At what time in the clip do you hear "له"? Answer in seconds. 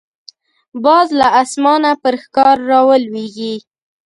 1.19-1.27